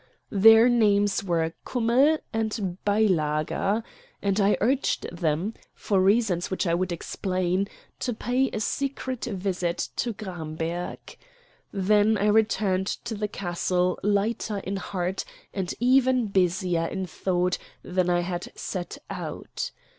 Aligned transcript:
Their 0.31 0.67
names 0.67 1.23
were 1.23 1.53
Kummell 1.63 2.17
and 2.33 2.79
Beilager; 2.83 3.83
and 4.19 4.39
I 4.41 4.57
urged 4.59 5.15
them, 5.15 5.53
for 5.75 6.01
reasons 6.01 6.49
which 6.49 6.65
I 6.65 6.73
would 6.73 6.91
explain, 6.91 7.67
to 7.99 8.11
pay 8.15 8.49
a 8.49 8.59
secret 8.59 9.25
visit 9.25 9.89
to 9.97 10.11
Gramberg. 10.13 11.17
Then 11.71 12.17
I 12.17 12.29
returned 12.29 12.87
to 12.87 13.13
the 13.13 13.27
castle 13.27 13.99
lighter 14.01 14.57
in 14.57 14.77
heart 14.77 15.23
and 15.53 15.71
even 15.79 16.29
busier 16.29 16.87
in 16.87 17.05
thought 17.05 17.59
than 17.83 18.09
I 18.09 18.21
had 18.21 18.51
set 18.55 18.97
out. 19.11 19.69